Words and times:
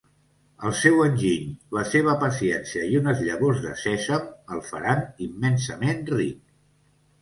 El 0.69 0.71
seu 0.79 1.03
enginy, 1.07 1.51
la 1.77 1.83
seva 1.91 2.17
paciència 2.25 2.87
i 2.95 2.99
unes 3.03 3.23
llavors 3.29 3.63
de 3.69 3.77
sèsam, 3.85 4.27
el 4.59 4.67
faran 4.75 5.09
immensament 5.31 6.07
ric. 6.21 6.47